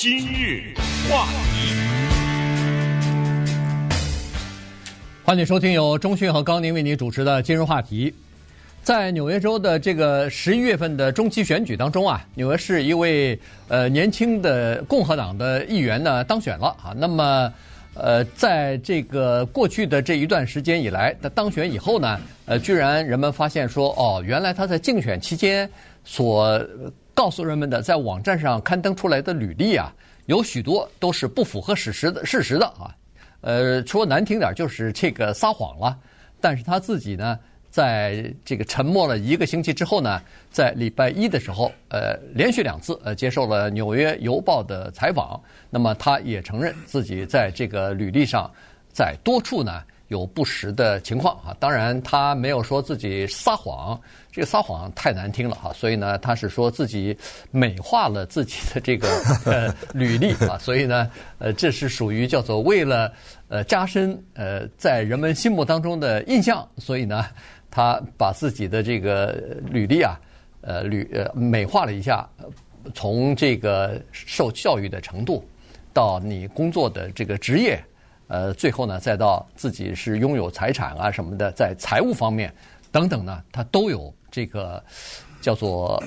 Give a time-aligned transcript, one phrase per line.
[0.00, 0.62] 今日
[1.10, 1.74] 话题，
[5.24, 8.08] 欢迎收听由中讯和高宁为您主持的《今日话题》。
[8.84, 16.94] 在纽约州的这个十一月份的中期选举当中啊，纽约市一位呃年轻的共和党的议员呢当选了啊。
[16.96, 17.52] 那么
[17.94, 25.68] 呃，在这个过去的这一段时间以来，他当选以后呢，呃，居然人们发现说，哦，原来他在竞选期间
[26.04, 26.64] 所
[27.18, 29.92] 告诉人们的，在网站上刊登出来的履历啊，
[30.26, 32.94] 有许多都是不符合事实的事实的啊。
[33.40, 35.98] 呃，说难听点就是这个撒谎了。
[36.40, 37.36] 但是他自己呢，
[37.70, 45.42] 在这个沉默了一个星期之后呢，在礼拜一的时候，呃，连续两次呃接受了《纽约邮报》的采访。
[45.70, 48.48] 那么他也承认自己在这个履历上，
[48.92, 49.82] 在多处呢。
[50.08, 54.00] 有不实的情况啊，当然他没有说自己撒谎，
[54.32, 57.16] 这个撒谎太难听了哈，所以呢，他是说自己
[57.50, 59.06] 美化了自己的这个
[59.44, 63.12] 呃履历啊，所以呢，呃，这是属于叫做为了
[63.48, 67.26] 呃加深呃在人们心目当中的印象，所以呢，
[67.70, 69.32] 他把自己的这个
[69.70, 70.18] 履历啊，
[70.62, 72.26] 呃履呃美化了一下，
[72.94, 75.46] 从这个受教育的程度
[75.92, 77.78] 到你工作的这个职业。
[78.28, 82.54] 呃，最后呢，再到自己是拥有财产啊什么的，在财务方面
[82.92, 84.82] 等等呢，他都有这个
[85.40, 86.02] 叫做，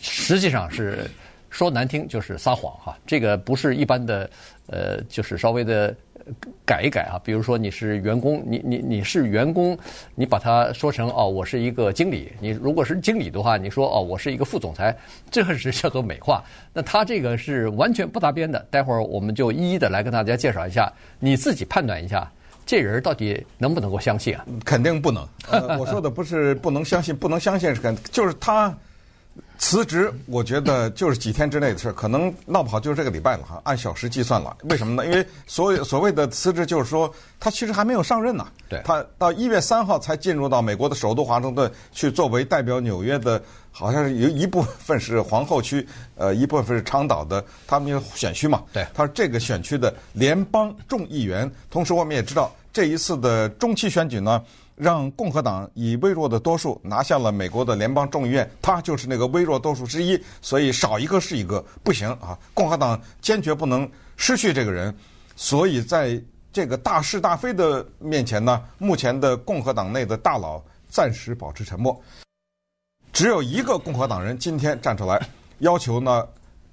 [0.00, 1.10] 实际上是
[1.50, 4.30] 说难听就是撒谎哈，这个不是一般的，
[4.68, 5.92] 呃，就是稍微的。
[6.64, 9.76] 改一改啊，比如说你是员工，你你你是员工，
[10.14, 12.32] 你把它说成哦，我是一个经理。
[12.40, 14.96] 你如果是经理的话，你说哦，我是一个副总裁，
[15.30, 16.42] 这是叫做美化。
[16.72, 18.64] 那他这个是完全不搭边的。
[18.70, 22.30] 待会儿我们就一一的来跟大家介绍一下，你自己判断一下，
[22.64, 24.44] 这人到底能不能够相信啊？
[24.64, 25.26] 肯定不能。
[25.50, 28.74] 呃，我说的不是不能相信，不能相信是肯，就是他。
[29.58, 33.60] 辞职，我觉得就是几天之内的事儿，可能闹不好就是这个礼拜了哈。
[33.64, 35.06] 按小时计算了，为什么呢？
[35.06, 38.46] 因为所谓所谓的辞职，就是说他其实还没有上任呢。
[38.68, 43.40] 对，他到一月三号才进入到美国的首都华盛顿去，作为代表纽约的，
[43.70, 48.62] 好像是有一部分是皇后区，呃，一部分是长岛的，他们有选区嘛。
[48.72, 51.50] 对，他是这个选区的联邦众议员。
[51.70, 54.42] 同时，我们也知道这一次的中期选举呢。
[54.82, 62.36] 让共和党以微弱的多数拿下了美国的联邦众议院，他就是那个微弱多数之一，所以少一个是一个，不行啊！
[62.52, 64.92] 共和党坚决不能失去这个人，
[65.36, 66.20] 所以在
[66.52, 71.96] 这个大是大非的面前呢，目前的共和党内的大佬暂时保持沉默，
[73.12, 75.24] 只有一个共和党人今天站出来，
[75.60, 76.26] 要求呢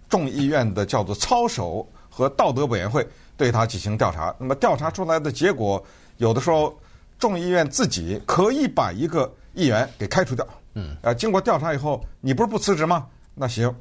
[0.09, 4.35] 众议院的叫做操守和道德委员会对他进行调查。
[4.39, 5.85] 那么调查出来的结果，
[6.17, 6.75] 有的时候。
[7.19, 10.47] 众议院自己可以把一个议员给开除掉。
[10.75, 13.05] 嗯，呃，经过调查以后，你不是不辞职吗？
[13.35, 13.73] 那行，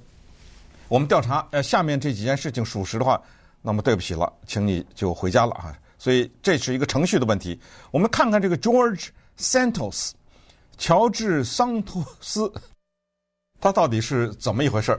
[0.88, 3.22] 我们调查，呃，下面这几件事情属实的话，
[3.62, 5.72] 那么对不起了，请你就回家了啊。
[5.98, 7.58] 所以这是一个程序的问题。
[7.90, 10.10] 我们看看这个 George Santos，
[10.76, 12.52] 乔治桑托斯，
[13.60, 14.98] 他到底是怎么一回事？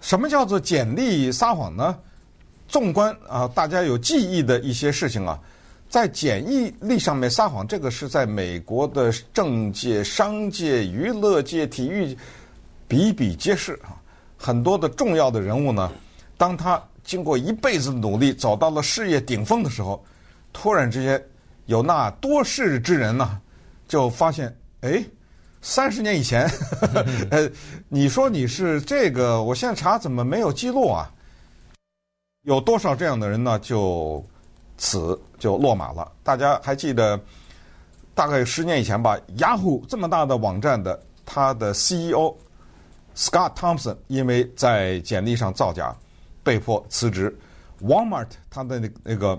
[0.00, 1.98] 什么叫做简历撒谎呢？
[2.66, 5.38] 纵观啊，大家有记忆的一些事情啊。
[5.94, 6.44] 在简
[6.80, 12.18] 历上面撒谎，这个是在美国的政界、商界、娱乐界、体育
[12.88, 13.94] 比比皆是啊。
[14.36, 15.92] 很多的重要的人物呢，
[16.36, 20.04] 当他经过一辈子努力走到了事业顶峰的时候，
[20.52, 21.24] 突然之间
[21.66, 23.40] 有那多事之人呢，
[23.86, 25.00] 就发现，哎，
[25.62, 26.50] 三十年以前，
[27.30, 27.48] 呃，
[27.88, 31.08] 你说你是这个，我现在查怎么没有记录啊？
[32.42, 33.56] 有多少这样的人呢？
[33.60, 34.26] 就。
[34.76, 36.10] 此就落马了。
[36.22, 37.18] 大家还记得，
[38.14, 42.34] 大概十年以前吧，雅虎这么大的网站的，它的 CEO
[43.16, 45.94] Scott Thompson 因为在简历上造假，
[46.42, 47.36] 被迫辞职。
[47.82, 49.38] Walmart 他的那那个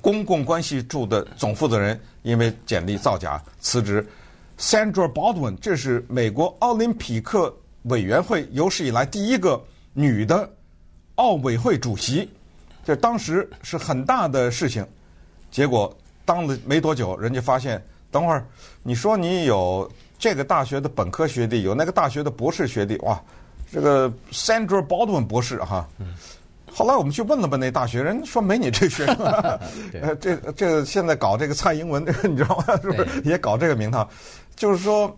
[0.00, 4.04] 公共关系处的总负责人因为简历造假辞职。
[4.58, 10.48] Sandra Baldwin 这是美国奥林匹克委员会有史以来第一个女的
[11.16, 12.28] 奥委会主席。
[12.84, 14.86] 这当时是很大的事情，
[15.50, 15.94] 结果
[16.24, 18.44] 当了没多久，人家发现，等会儿
[18.82, 23.20] 你说你有这个大学的本科学历，有那个大学的博士学历，哇，
[23.70, 25.88] 这个 Sandra Baldwin 博士哈。
[26.74, 29.14] 后来我们去问了问那大学，人说没你这学生。
[30.00, 32.76] 呃， 这这现在搞这个蔡英文，这 个你知道吗？
[32.80, 34.08] 是不是也搞这个名堂？
[34.56, 35.14] 就是说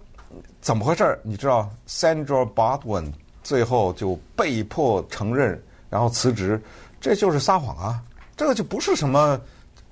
[0.60, 1.16] 怎么回事？
[1.22, 3.12] 你知道 Sandra Baldwin
[3.44, 6.60] 最后就被迫承认，然后辞职。
[7.04, 8.02] 这就是撒谎啊！
[8.34, 9.38] 这个就不是什么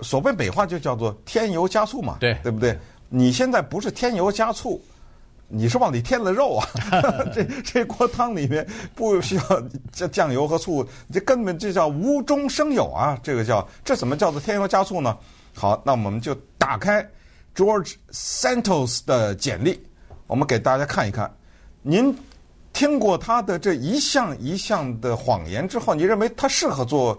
[0.01, 2.75] 所谓美化，就叫做添油加醋嘛，对，对不对？
[3.07, 4.81] 你现在不是添油加醋，
[5.47, 6.67] 你是往里添了肉啊？
[7.31, 9.43] 这 这锅汤里面不需要
[9.91, 13.15] 酱酱油和醋，这根本就叫无中生有啊！
[13.21, 15.15] 这个叫这怎么叫做添油加醋呢？
[15.53, 17.07] 好，那我们就打开
[17.55, 19.79] George Santos 的简历，
[20.25, 21.31] 我们给大家看一看。
[21.83, 22.11] 您
[22.73, 27.17] 听过他的这一项一项的谎言之后，你认为他适合做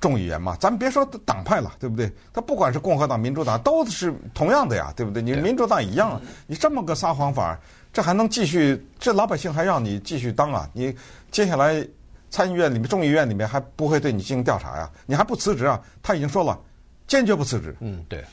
[0.00, 0.56] 众议员吗？
[0.60, 2.12] 咱们别说党派了，对不对？
[2.32, 5.22] 他不管是共和党、民主党，都是同样的呀，对不对？
[5.22, 7.58] 你民主党一样，你这么个撒谎法，
[7.92, 8.84] 这还能继续？
[8.98, 10.68] 这老百姓还让你继续当啊？
[10.72, 10.94] 你
[11.30, 11.86] 接下来
[12.28, 14.90] 参议院里面、众议院里面还不会对你进行调查呀？
[15.06, 15.80] 你还不辞职啊？
[16.02, 16.58] 他已经说了，
[17.06, 17.74] 坚决不辞职。
[17.80, 18.24] 嗯，对。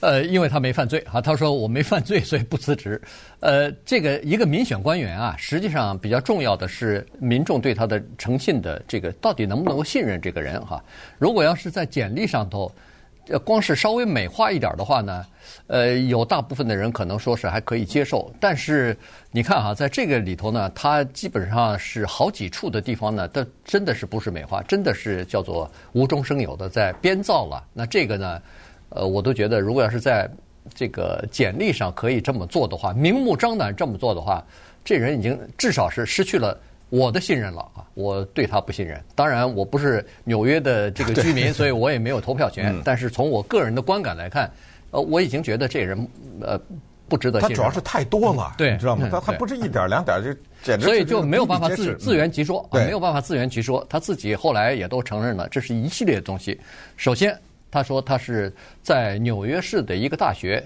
[0.00, 3.00] 呃，因为他没犯罪啊，他说我没犯罪， 所以不辞职。
[3.40, 10.80] 呃，这个一个民选官员啊，实际上比较重要的是民众对他的诚信的这个到底能不能够信任这个人哈。
[11.18, 12.72] 如果要是在简历上头，
[13.44, 15.26] 光是稍微美化一点的话呢，
[15.66, 18.32] 呃，有大部分的人可能说是还可以接受。
[18.38, 18.96] 但是
[19.32, 27.64] 你看哈，在这个里头呢，他基本上是好几处的地方呢，他真的是不是美化，真的是叫做无中生有的在编造了。
[27.74, 28.40] 那这个呢？
[28.90, 30.28] 呃，我都觉得，如果要是在
[30.74, 34.44] 这个简历上可以这么做的话，明目张胆这么做的话，
[34.84, 36.58] 这人已经至少是失去了
[36.90, 37.84] 我的信任了啊！
[37.94, 39.02] 我对他不信任。
[39.14, 42.74] 当然，我不是纽约的这个 居民，所以我也没有投票权。
[42.84, 44.50] 但是从我个人的观感来看，
[44.90, 46.08] 呃，我已经觉得这人
[46.40, 46.60] 呃
[47.08, 47.56] 不值得信任。
[47.56, 49.08] 他主要是太多了，对，你知道吗？
[49.10, 50.32] 他他不是一点两点，就
[50.62, 53.86] 简直所以就没有办法自自圆其说，没有办法自圆其说。
[53.88, 56.58] 他自己后来也都承认了，这是一系列的东西。
[56.96, 57.34] 首先。
[57.70, 60.62] 他说他是在纽约市的一个大学，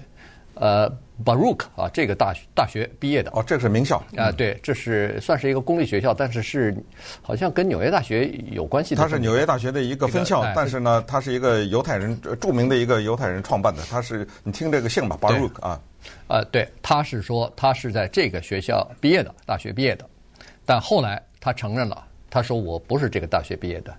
[0.55, 0.89] 呃
[1.25, 3.31] ，Baruch 啊，这个大学大学毕业的。
[3.33, 6.75] 哦，这是名校啊，对，这是算是一个公立学校，但是是
[7.21, 9.01] 好像跟纽约大学有关系的。
[9.01, 13.81] 他是纽约大学的一个分校，但是呢，他是一个犹太人，著名的一个犹太人创办的。
[13.89, 15.81] 他是你听这个姓吧，Baruch 啊，
[16.27, 20.07] 呃，对，他是说他是在这个学校毕业的，大学毕业的，
[20.65, 23.93] 但后来他承认了，他说我不是这个大学毕业的，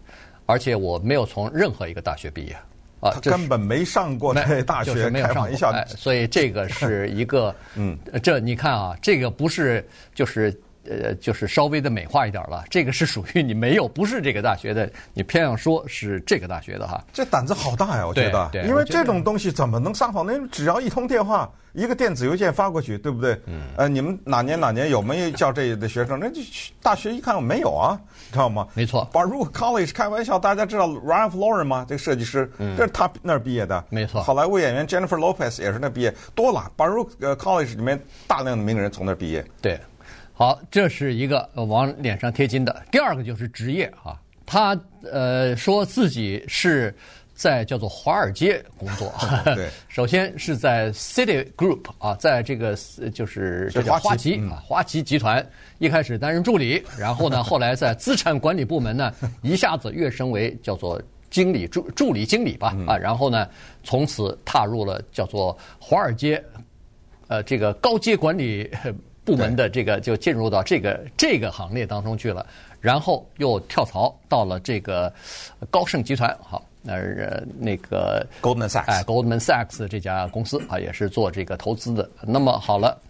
[0.47, 2.57] 而且我没有从任何一个大学毕业。
[3.05, 10.59] 啊，他根本没上过这大学，就是没有上过，哎，所以这个是一个， 嗯，这你看啊，这个不是就是
[10.89, 20.33] 呃，就是稍微的美化一点了，这个是属于你没有，不是这个大学的，你偏要说是这个大学的哈，这胆子好大呀，我觉得，因为这种东西怎么能撒谎呢？
[20.51, 21.51] 只要一通电话。
[21.75, 23.33] 一个电子邮件发过去，对不对？
[23.47, 23.63] 嗯。
[23.77, 26.21] 呃，你们哪年哪年有没有叫这的学生？
[26.21, 26.41] 那就
[26.81, 28.01] 大学一看没有啊，
[28.31, 28.69] 知道吗？
[28.75, 29.11] 没错。
[29.13, 31.85] Baruch College 开玩笑，大家知道 Ralph Lauren 吗？
[31.89, 33.85] 这个设计师，嗯，这是他那儿毕业的。
[33.91, 34.23] 没错。
[34.23, 36.71] 好莱坞演员 Jennifer Lopez 也是那毕业，多了。
[36.77, 39.45] Baruch College 里面大量的名人从那儿毕业。
[39.61, 39.77] 对。
[40.35, 42.85] 好，这是一个往脸上贴金的。
[42.91, 44.79] 第二个就是职业啊，他
[45.11, 46.95] 呃说自己是。
[47.37, 49.13] 在叫做华尔街工作，
[49.57, 52.77] 对， 首先是在 City Group 啊，在这个
[53.13, 55.45] 就是这叫花旗啊，花旗集团
[55.79, 63.49] 一开始担任助理，然后呢，后来在资产管理部门呢， 一下子跃升为叫做经理助助理经理吧啊，然后呢，
[63.83, 66.41] 从此踏入了叫做华尔街，
[67.27, 68.71] 呃，这个高阶管理
[69.25, 72.47] 部门的这个就进入到这个这个行列当中去了，
[72.81, 75.13] 然后又跳槽到了这个
[75.71, 76.65] 高盛集团，好。
[76.87, 76.99] 那
[77.59, 82.07] 那个 Goldman Sachs，哎，Goldman Sachs 这家公司啊，也是做这个投资的。
[82.21, 83.01] 那么好了，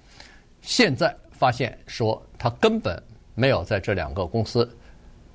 [0.63, 3.03] 现在发现说他根本
[3.35, 4.71] 没有在这两个公司，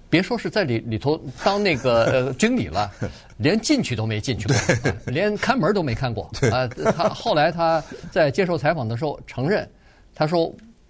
[0.09, 2.89] 别说是在里里头当那个 呃经理了，
[3.35, 4.55] 连进去都没进去过，
[4.89, 6.31] 啊，连看门都没看过。
[6.49, 9.69] 啊，他后来他在接受采访的时候承认，
[10.15, 10.49] 他说：“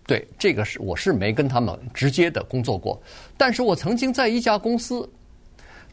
[0.10, 3.00] 对，这个是我是没跟他们直接的工作过，
[3.38, 5.08] 但是我曾经在一家公司。”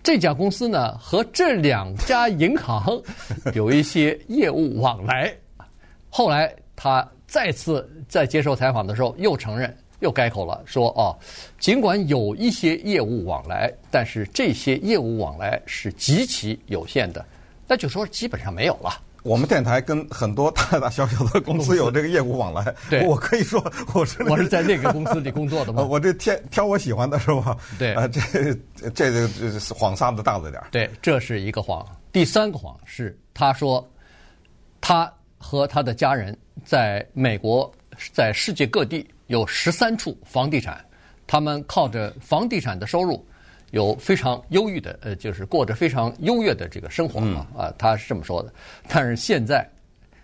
[0.03, 2.99] 这家公司呢，和这两家银行
[3.53, 5.31] 有一些业务往来。
[6.09, 11.15] 后来他再次在接受采访的时候，又承认，又改口了，说：“哦，
[11.59, 17.23] 尽管有一些业务往来，但是这些业务往来是极其有限的。”
[17.69, 18.99] 那就说基本上没有了。
[19.27, 23.61] 我们电台跟很多大大小小的公司有这个业务往来，对，我可以说
[23.93, 25.83] 我是我是在那个公司里工作的吗？
[25.91, 27.57] 我这挑挑我喜欢的是吧？
[27.77, 28.21] 对，啊，这
[28.91, 29.29] 这这个
[29.75, 30.63] 谎撒的大了点。
[30.71, 31.85] 对，这是一个谎。
[32.13, 33.85] 第三个谎是他说
[34.81, 37.71] 他和他的家人在美国，
[38.13, 40.83] 在世界各地有十三处房地产，
[41.27, 43.27] 他们靠着房地产的收入。
[43.77, 48.51] 有非常优裕的，呃，就是过着非常优越的这个生活嘛，啊，他是这么说的。
[48.89, 49.69] 但是现在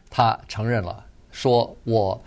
[0.08, 2.18] 他承认了，说我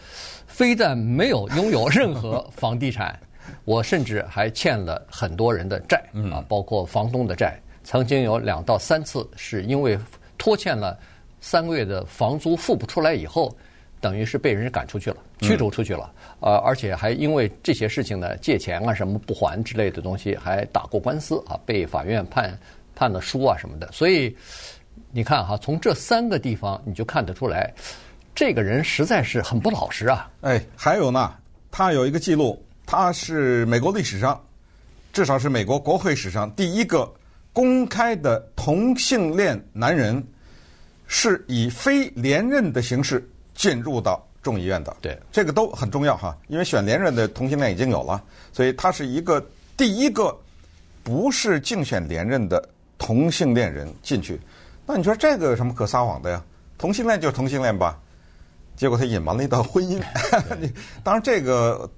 [0.45, 3.19] 非但没有拥有任何房地产，
[3.63, 5.99] 我甚至还欠了很多人的债，
[6.31, 7.59] 啊，包括房东的债。
[7.83, 9.97] 曾经有两到三次是因为
[10.37, 10.95] 拖欠了
[11.41, 13.55] 三个月的房租付不出来以后。
[14.05, 16.13] 等于是被人赶出去了，驱逐出去了。
[16.39, 22.55] 呃，而且还因为这些事情呢，借钱啊什么不还之类的东西，还打过官司啊，被法院判
[22.93, 23.91] 判了输啊什么的。
[23.91, 24.37] 所以
[25.11, 27.73] 你看哈，从这三个地方你就看得出来，
[28.35, 30.29] 这个人实在是很不老实啊。
[30.41, 31.33] 哎，还有呢，
[31.71, 34.39] 他有一个记录，他是美国历史上，
[35.11, 37.11] 至少是美国国会史上第一个
[37.51, 40.23] 公开的同性恋男人。
[41.07, 43.23] 是以非连任的形式
[43.55, 48.21] 进入到众议院的，对，这个都很重要哈，因为选连任的同性恋已经有了，
[48.53, 49.43] 所以他是一个
[49.75, 50.37] 第一个
[51.03, 54.39] 不是竞选连任的同性恋人进去。
[54.85, 56.43] 那你说这个有什么可撒谎的呀？
[56.77, 57.97] 同性恋就是同性恋吧？
[58.75, 59.99] 结果他隐瞒了一段婚姻。
[61.03, 61.89] 当然这个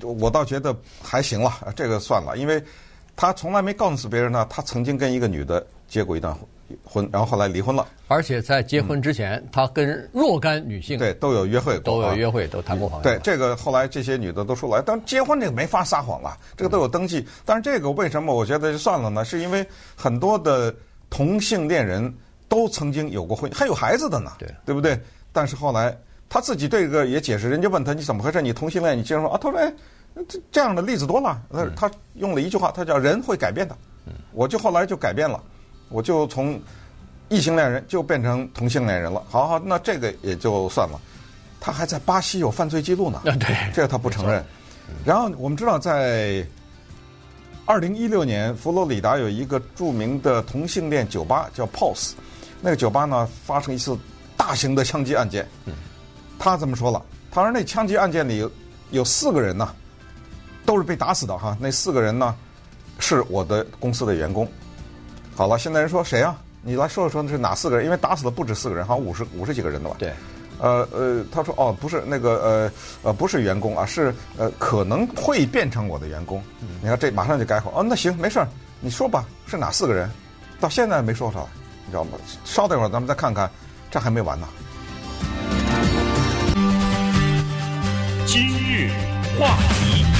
[0.00, 2.62] 我倒觉得还行了，这个算了，因为
[3.16, 6.34] 他从来没告诉别人呢，他曾经跟一个女的结过一段
[6.84, 7.08] 婚。
[7.12, 13.02] 然后后来离婚了，而且在结婚之前，嗯、他跟若干女性对都有约会过，都有约会，都谈过朋友。
[13.02, 17.26] 对这个，后来这些女的都出来，但结婚这个没法撒谎了，这个都有登记。
[17.44, 19.24] 但是这个为什么我觉得就算了呢？
[19.24, 20.74] 是因为很多的
[21.10, 22.12] 同性恋人
[22.48, 24.98] 都曾经有过婚，还有孩子的呢，对对不对？
[25.32, 25.96] 但是后来
[26.28, 28.42] 他自己对这个也解释，人家问他你怎么回事？
[28.42, 28.96] 你同性恋？
[28.96, 29.38] 你竟然说啊？
[29.40, 29.72] 他说哎，
[30.28, 31.40] 这这样的例子多了。
[31.50, 33.76] 他他用了一句话，他叫人会改变的。
[34.32, 35.40] 我就后来就改变了。
[35.92, 36.60] 我就从
[37.28, 39.22] 异性恋人就变成同性恋人了。
[39.28, 41.00] 好好，那这个也就算了。
[41.60, 43.20] 他还在巴西有犯罪记录呢。
[43.24, 44.44] 对，这个他不承认。
[45.04, 46.44] 然后我们知道，在
[47.64, 52.12] 二零一六年，佛罗里达有一个著名的同性恋酒吧叫 Pulse，
[52.60, 53.96] 那个酒吧呢发生一次
[54.36, 55.46] 大型的枪击案件。
[56.38, 58.50] 他这么说了，他说那枪击案件里有
[58.90, 59.72] 有四个人呢，
[60.66, 61.56] 都是被打死的哈。
[61.60, 62.34] 那四个人呢
[62.98, 64.46] 是我的公司的员工。
[65.34, 66.36] 好了，现在人说谁啊？
[66.62, 67.84] 你来说说，那是哪四个人？
[67.84, 69.96] 因为打死的不止四个人，好像五十五十几个人的吧？
[69.98, 70.12] 对。
[70.60, 72.72] 呃呃，他说哦，不是那个呃
[73.02, 76.40] 呃，不是员工啊，是呃可能会变成我的员工。
[76.60, 76.68] 嗯。
[76.80, 78.46] 你看这马上就改口哦，那行没事儿，
[78.80, 80.08] 你说吧，是哪四个人？
[80.60, 81.44] 到现在没说出来，
[81.86, 82.10] 你知道吗？
[82.44, 83.50] 稍等一会儿咱们再看看，
[83.90, 84.46] 这还没完呢。
[88.26, 88.90] 今日
[89.36, 90.11] 话题。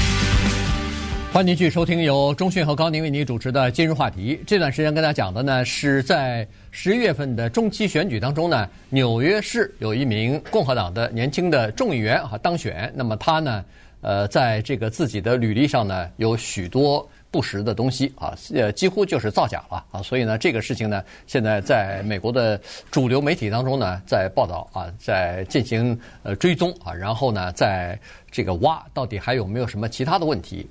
[1.32, 4.38] 欢迎继续收听由中讯和高宁为你主持的今日话题。
[4.46, 12.92] 这段时间跟大家讲的呢，是在十一月份的中期选举当中呢，纽约市有一名共和党的年轻的众议员啊当选。
[12.94, 13.64] 那么他呢，
[14.02, 20.02] 呃，在这个自己的履历上呢，有许多不实的东西啊，呃，几乎就是造假了啊。
[20.02, 22.60] 所以呢，这个事情呢，现在在美国的
[22.90, 27.98] 主流媒体当中呢，在报道啊，在进行呃追踪啊，然后呢，在
[28.32, 30.66] 这个挖到底还有没有什么其他的问题。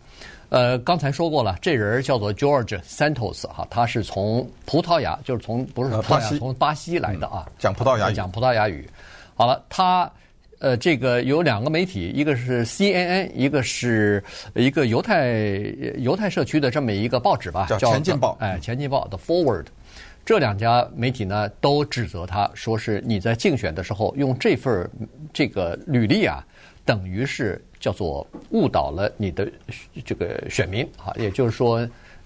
[0.50, 8.86] 呃，刚才说过了，这人叫做 George Santos 哈，他是从葡萄牙，就是从不是葡萄牙，从巴西来的啊，讲葡萄牙语，讲葡萄牙语。
[9.34, 10.12] 好了，他
[10.60, 14.22] 呃，这个有两个媒体，一个是 CNN，一个是
[14.53, 15.39] 一个犹太
[16.00, 18.34] 犹太社区的这么一个报纸吧，叫《前进报》。
[18.44, 19.65] 哎，《前进报》的 Forward，
[20.25, 24.88] 这两家媒体呢都指责他，说是你在竞选的时候用这份
[25.34, 26.46] 这个履历啊，
[26.91, 27.63] 等于是。
[27.81, 29.51] 叫做误导了你的
[30.05, 31.77] 这个选民啊，也就是说，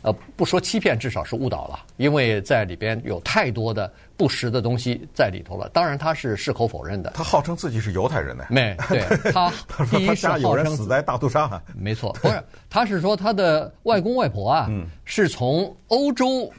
[0.01, 5.69] 呃，不说欺骗，至少是误导了，因为在里边有太多的不实的东西在里头了。
[5.69, 7.09] 当然，他是矢口否认的。
[7.11, 8.43] 他号称自己是犹太人呢。
[8.49, 8.99] 没，对
[9.31, 9.49] 他
[9.89, 11.49] 第一是号称有人死在大屠杀。
[11.73, 14.69] 没错，不是，他是说他的外公外婆啊，
[15.05, 16.51] 是从欧洲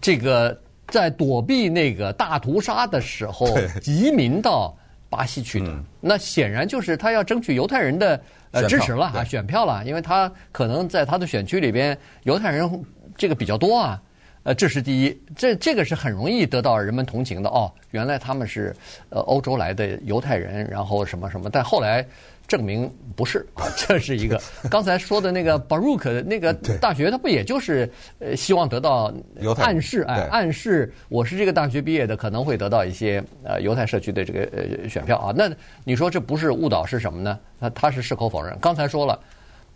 [0.00, 3.46] 这个在躲避那个大屠杀的时候
[3.84, 4.76] 移民到。
[5.08, 12.84] 巴西去的，那显然就是他要争取犹太人的呃支持了啊，选票了，因为他可能在他的选区里边犹太人
[13.16, 14.02] 这个比较多啊，
[14.42, 18.74] 呃，这是第一，这这个是很容易得到人们同情的哦，原来他们是
[19.10, 22.06] 呃欧洲来的犹太人，然后什么什么，但后来。
[22.48, 24.40] 证明不是啊， 这是一个
[24.70, 27.88] 刚才说的那个 Baruch 那个大学，他不也就是
[28.18, 29.12] 呃希望得到
[29.58, 35.32] 暗示哎，暗示我是这个大学毕业的，可能会得到一些呃犹太社区的这个呃选票啊。
[35.36, 35.50] 那
[35.84, 37.38] 你说这不是误导是什么呢？
[37.60, 38.56] 他他是矢口否认。
[38.62, 39.20] 刚才说了，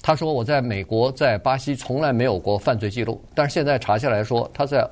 [0.00, 4.88] 他说我在美国在巴西从来没有过犯罪记录，但是现在查下来说他在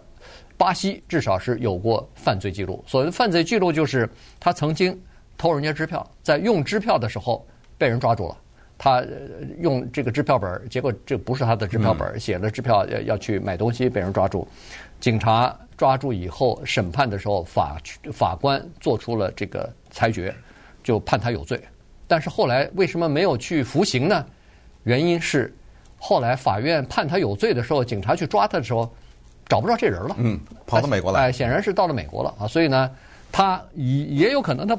[0.58, 2.84] 巴西至少是有过犯罪记录。
[2.86, 4.06] 所谓的犯罪记录就是
[4.38, 5.00] 他曾经
[5.38, 7.42] 偷人家支票，在用支票的时候。
[7.80, 8.36] 被人抓住了，
[8.76, 9.02] 他
[9.58, 14.46] 用这个支票本，结果这不是他的支票本，写了支票要要去买东西，被人抓住。
[15.00, 17.78] 警察抓住以后，审判的时候，法
[18.12, 20.34] 法官做出了这个裁决，
[20.82, 21.58] 就判他有罪。
[22.06, 24.26] 但是后来为什么没有去服刑呢？
[24.82, 25.50] 原因是
[25.96, 28.92] 后来法院判他有罪的时候，警察去抓他的时候，
[29.48, 30.14] 找不着这人了。
[30.18, 31.20] 嗯，跑到美国来。
[31.20, 32.46] 哎，显然是到了美国了啊。
[32.46, 32.90] 所以呢，
[33.32, 34.78] 他也也有可能他。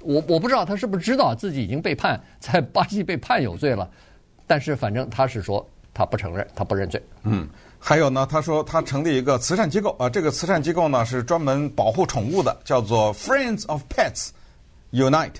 [0.00, 3.90] 我我不知道他是不是知道自己已经被判在巴西被判有罪了，
[4.46, 7.02] 但是反正他是说他不承认，他不认罪。
[7.24, 7.48] 嗯，
[7.80, 14.28] 还有呢，他说他成立一个慈善机构啊，这个慈善机构呢是专门保护宠物的，叫做 Friends of Pets
[14.92, 15.34] Unite，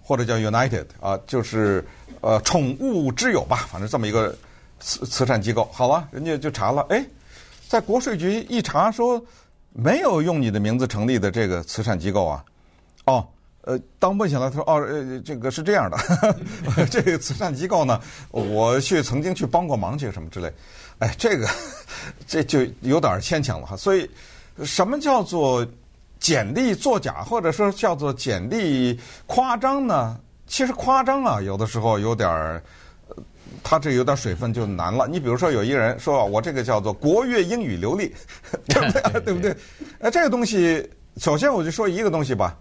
[0.00, 1.84] 或者叫 United 啊，就是
[2.20, 4.32] 呃宠物之友吧，反正这么一个
[4.78, 5.68] 慈慈善机构。
[5.72, 7.04] 好了，人家就查了，哎，
[7.68, 9.20] 在国税局一查说
[9.72, 12.44] 没有用你的名字成立的这个慈善机构啊，
[13.06, 13.26] 哦。
[13.64, 16.34] 呃，当问起来，他说：“哦，呃，这个是这样的，呵
[16.74, 18.00] 呵这个慈善机构呢，
[18.32, 20.52] 我去曾经去帮过忙去什么之类，
[20.98, 21.48] 哎，这个
[22.26, 23.76] 这就有点牵强了哈。
[23.76, 24.10] 所以，
[24.64, 25.64] 什么叫做
[26.18, 30.18] 简历作假，或者说叫做简历夸张呢？
[30.48, 32.60] 其实夸张啊，有的时候有点儿，
[33.62, 35.06] 他这有点水分就难了。
[35.06, 38.12] 你比如说，有一个人说我这个叫做国乐英语流利，
[38.66, 39.20] 对不对？
[39.20, 39.56] 对不对？
[40.00, 40.84] 呃，这个东西，
[41.18, 42.58] 首先我就说一个东西吧。”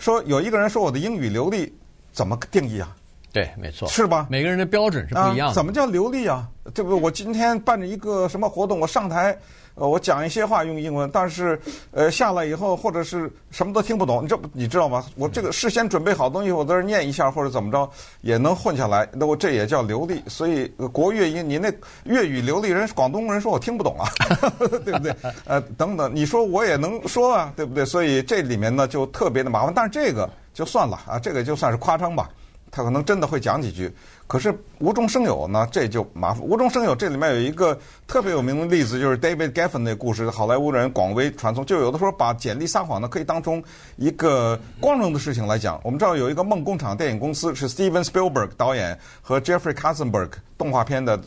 [0.00, 1.72] 说有一个人说我的英语流利，
[2.12, 2.96] 怎么定义啊？
[3.32, 4.26] 对，没错，是吧？
[4.28, 5.46] 每个人的标准是不一样的。
[5.46, 6.48] 啊，怎么叫流利啊？
[6.74, 6.98] 这不对？
[6.98, 9.38] 我今天办着一个什么活动，我上台。
[9.74, 11.58] 呃，我讲一些话用英文，但是
[11.92, 15.04] 呃下来以后或者是什么都听不懂，你这你知道吗？
[15.16, 17.88] 我这个事先准备好东西，我在这念一下或者怎么着
[18.20, 20.22] 也能混下来，那我这也叫流利。
[20.26, 21.72] 所以国粤音，你那
[22.04, 24.08] 粤语流利人，广东人说我听不懂啊，
[24.84, 25.14] 对不对？
[25.46, 27.84] 呃，等等，你说我也能说啊，对不对？
[27.84, 32.28] 所以这里面呢就特别的麻烦，但是这个就算了啊，这个就算是夸张吧。
[32.70, 33.92] 他可能真的会讲几句，
[34.26, 36.42] 可是无中生有呢，这就麻烦。
[36.42, 41.66] 无中生有，这里面有一个特别有名的例子，就是 David Geffen 那故事，好莱坞人广为传颂。
[41.66, 43.62] 就有的时候把简历撒谎呢，可以当成
[43.96, 45.80] 一个光荣的事情来讲。
[45.82, 51.20] 我们知道有一个梦工厂电影公司，是 Steven Spielberg 导演和 Jeffrey Katzenberg 动画片的。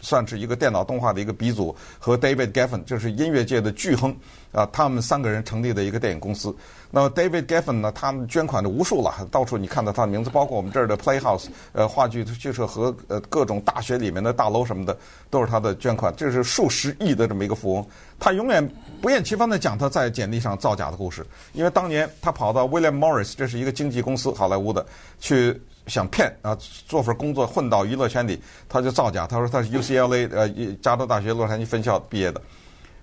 [0.00, 4.14] 算是一个电脑动画的一个鼻祖，和 David Geffen，就是音乐界的巨亨
[4.52, 6.54] 啊，他们三个人成立的一个电影公司。
[6.90, 14.96] 那么 David Geffen 呢，他们捐款的无数了，到处你看到他的名字，包括我们这儿的 Playhouse，呃，话剧剧社和呃各种大学里面的大楼什么的，
[15.30, 16.12] 都是他的捐款。
[16.16, 17.86] 这是数十亿的这么一个富翁，
[18.18, 18.68] 他永远
[19.00, 24.84] 不厌其烦地讲他在简历上造假的故事，因为当年他跑到 William Morris，这是一个经纪公司，好莱坞的，
[25.20, 25.60] 去。
[25.86, 29.26] 想骗啊，做份工作混到娱乐圈里，他就造假。
[29.26, 30.48] 他说他是 UCLA 呃
[30.80, 32.40] 加州大学洛杉矶分校毕业的，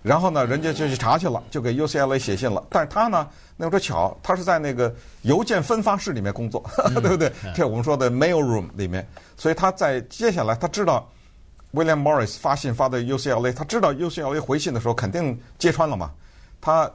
[0.01, 2.63] 然后呢，人家就去查去了，就给 UCLA 写信了。
[2.69, 7.31] 但是他呢，那说巧，他是在那个邮件分发室里面工作， 嗯、对不对？
[7.53, 11.09] 这我们说的 mail room 里面，所以他在接下来他知道
[11.73, 16.11] William Morris 发信发到 UCLA，他知道 UCLA 回信的时候肯定揭穿了嘛，
[16.61, 16.89] 他。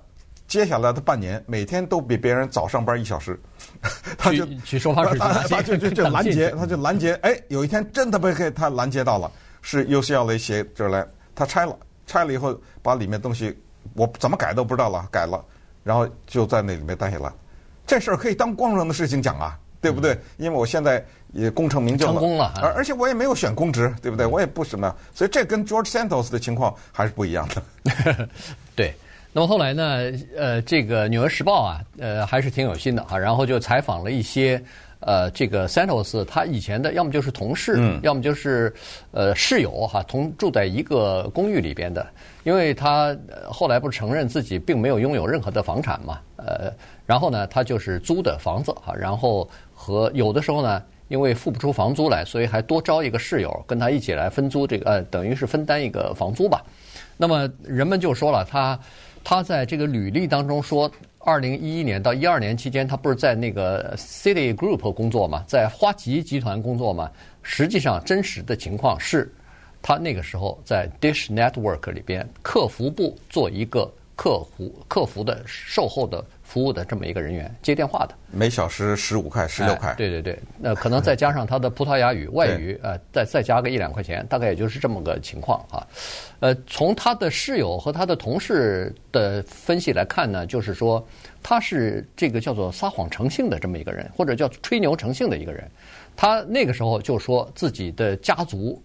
[0.52, 3.40] 接下来的半年，每天都比别人早上班一小时，
[4.18, 7.14] 他就去收发室，他他就就就 拦截，他就拦截。
[7.22, 11.74] 哎，有一天真的被他拦截到了，是 UCLA 写这儿来，他拆了，
[12.06, 13.58] 拆了以后把里面东西
[13.94, 15.42] 我怎么改都不知道了，改了，
[15.82, 17.32] 然后就在那里面待下来。
[17.86, 20.14] 这事儿可以当光荣的事情讲啊，对不对？
[20.36, 24.26] 因为我现在也功成名就了，成功了，而而且我也没有选公职，对不对？
[24.26, 28.28] 我也不什么，所以这跟 George Santos 的情况还是不一样的。
[28.76, 28.94] 对。
[29.34, 30.12] 那么后来呢？
[30.36, 33.18] 呃，这个《纽约时报》啊，呃，还是挺有心的哈。
[33.18, 34.62] 然后就采访了一些
[35.00, 38.70] 呃，这个 Santos 他以前的，要么就是同事，嗯、要么就是
[39.10, 42.06] 呃室友哈，同住在一个公寓里边的。
[42.44, 43.16] 因为他
[43.48, 46.70] 后来不是承认自己并没有拥有任何的房产嘛，呃，
[47.06, 56.62] 然后呢，他就是租的房子哈，然后和有的时候呢，因为付不出房租来，所以还多招一个室友跟他一起来分租这个，呃，等于是分担一个房租吧。
[57.16, 58.78] 那么人们就说了他。
[59.24, 67.10] 他在这个履历当中说，二零一一年到一二年期间，他不是在那个 City Group 工作嘛，在花旗集团工作嘛。
[67.42, 69.32] 实际上，真实的情况是，
[69.80, 76.24] 他那个时候在 Dish Network 里边客服部做一个客服客服的售后的。
[76.52, 79.94] 服务的这么一个人员接电话的，每小时十五块、十六块。
[79.96, 85.80] 对对对，那可能再加上他的葡萄牙语外语，呃，再再加个一两块钱，大概也就是这么个情况啊。
[86.40, 91.02] 呃，从他的室友和他的同事的分析来看呢，就是说
[91.42, 95.66] 他是这个叫做撒谎成性的这么一个人，或者叫吹牛成性的一个人。
[96.14, 98.78] 他那个时候就说自己的家族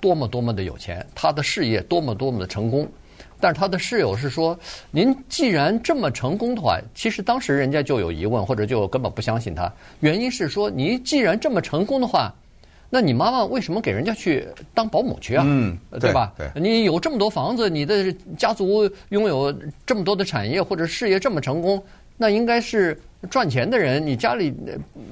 [0.00, 2.88] 多么多么的有钱，他的事业多么多么的成功。
[3.40, 4.58] 但是他的室友是说
[4.92, 9.72] ：“您既然这么成功的话，其实当时人家就有疑问，或者就根本不相信他。
[10.00, 12.32] 原因是说，你既然这么成功的话，
[12.90, 15.44] 那你妈妈为什么给人家去当保姆去啊？
[15.46, 16.32] 嗯，对吧？
[16.36, 19.54] 对，你有这么多房子，你的家族拥有
[19.86, 21.82] 这么多的产业或者事业这么成功，
[22.16, 23.00] 那应该是
[23.30, 24.04] 赚钱的人。
[24.04, 24.52] 你家里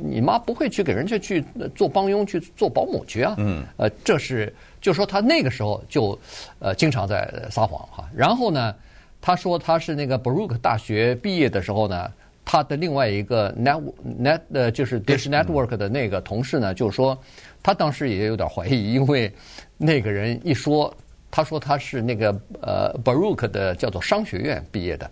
[0.02, 3.34] 你妈不会去给人家去做帮佣去做保姆去啊？
[3.38, 6.18] 嗯，呃，这是。”就说他那个时候就，
[6.58, 8.08] 呃，经常在撒谎哈。
[8.14, 8.74] 然后呢，
[9.20, 12.10] 他说他是那个 Baruch 大学毕业的时候呢，
[12.44, 13.82] 他的另外一个 net
[14.20, 17.18] net 呃，就是 Dish Network 的那个同事呢，就是说
[17.62, 19.32] 他当时也有点怀疑，因为
[19.76, 20.94] 那个人一说，
[21.30, 25.10] 他说他是那个呃 Baruch 的叫做商学院毕业的，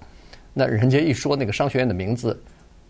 [0.55, 2.41] 那人家一说那个商学院的名字，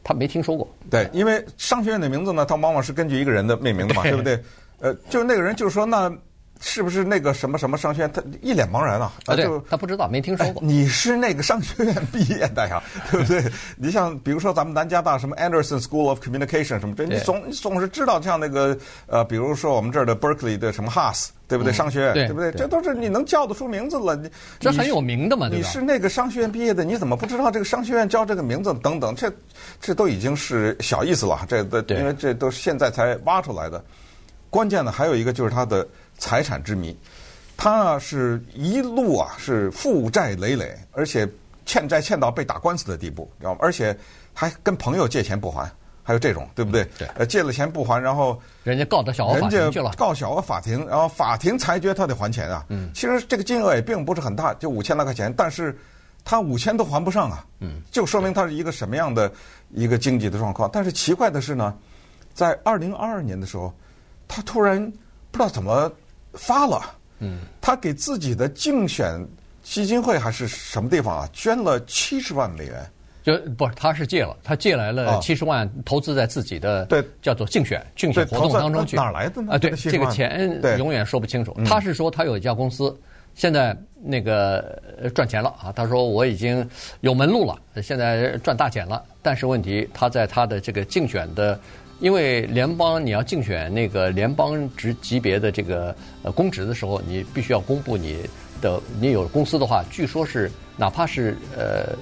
[0.05, 0.69] 他没听说过。
[0.91, 4.39] 对，因为商学院的名字呢，它往往是根据一个人的命名的嘛，对不对？
[4.79, 6.15] 呃，就是那个人就是说那。
[6.61, 8.11] 是不是那个什么什么商学院？
[8.13, 9.13] 他一脸茫然啊！
[9.27, 10.63] 啊，对，他不知道，没听说过。
[10.63, 13.45] 你是那个商学院毕业的呀，对不对？
[13.77, 21.73] 你像比如说咱们南加大什么 Anderson School of Communication 什么这，你总你总是知道像那个呃，比如说我们这儿的 Berkeley 的什么 Haas，对不对？
[21.73, 22.51] 商学院，对不对？
[22.53, 24.17] 这都是你能叫得出名字了。
[24.17, 28.73] 你这很有名的嘛，你是那个商学院毕业的，你怎么不知道这个商学院叫这个名字？
[28.83, 29.31] 等等，这
[29.81, 31.45] 这都已经是小意思了。
[31.49, 33.85] 这的，因为这都是现在才挖出来的。
[34.57, 35.87] 关键呢还有一个就是他的。
[36.19, 36.99] 财产之谜，
[37.59, 41.29] 他呢是一路啊是负债累累，而且
[41.67, 43.59] 欠债欠到被打官司的地步，知道吗？
[43.61, 43.95] 而且
[44.33, 45.71] 还跟朋友借钱不还，
[46.03, 46.89] 还有这种，对不对？
[46.97, 47.07] 对。
[47.17, 49.71] 呃，借了钱不还，然后人家告到小额法庭去了。
[49.71, 52.65] 人家告小额法庭，然后法庭裁决他得还钱啊。
[52.71, 52.91] 嗯。
[52.95, 55.79] 其实这个金额也并不是很大，就五千来块钱，但是
[56.25, 57.45] 他五千都还不上啊。
[57.61, 57.83] 嗯。
[57.91, 59.31] 就说明他是一个什么样的
[59.69, 60.71] 一个经济的状况。
[60.73, 61.77] 但是奇怪的是呢，
[62.33, 63.71] 在二零二二年的时候，
[64.37, 64.79] 他突然
[65.31, 65.91] 不知道怎么。
[66.39, 66.83] 发了，
[67.21, 69.27] 嗯，他给自己的竞选
[69.63, 72.87] 基金会还是什么地方啊，捐了七十万美元，
[73.23, 79.55] 就不是，他是借了，他借来了七十万，投资在自己的对叫做竞选竞选活动当中去，哪来的呢？
[79.55, 81.57] 啊，对，这个钱永远说不清楚。
[81.65, 82.95] 他是说他有一家公司，
[83.35, 84.79] 现在那个
[85.15, 86.69] 赚钱了啊，他说我已经
[87.01, 91.59] 有门路了，现在赚大钱了，但是问题他在他的这个竞选的。
[91.99, 98.19] 因为联邦你要竞选那个联邦职级别的这个呃公职的时候，你必须要公布你
[98.61, 101.97] 的你有公司的话，据说是哪怕是呃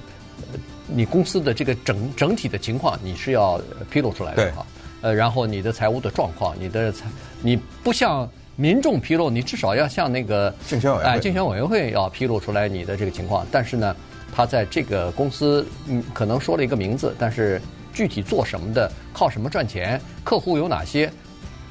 [0.85, 4.65] 你公司的这个整整体的情况，你是要披露出来的哈。
[5.01, 7.05] 呃，然后你的财务的状况，你的财
[7.41, 13.47] 你不向民众披露，你至少要向那个竞选委哎竞选委员会要披露出来你的这个情况。
[13.49, 13.95] 但是呢，
[14.35, 17.61] 他在这个公司嗯可能说了一个名字，但是。
[17.95, 21.09] 具体做什么的，靠什么赚钱，客户有哪些，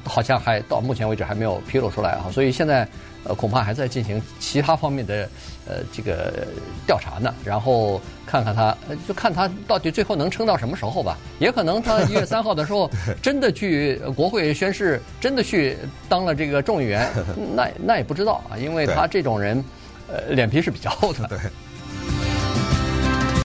[0.03, 2.85] 好像还到目前为止还没有披露出来啊，所以现在
[3.23, 5.29] 呃恐怕还在进行其他方面的
[5.67, 6.47] 呃这个
[6.85, 8.75] 调查呢，然后看看他，
[9.07, 12.89] 就看他到底最后能撑到什么时候吧，也可能他 一月三号的时候
[13.21, 15.77] 真的去国会宣誓，真的去
[16.09, 17.07] 当了这个众议员，
[17.55, 19.63] 那那也不知道啊，因为他这种人
[20.11, 21.29] 呃脸皮是比较厚的。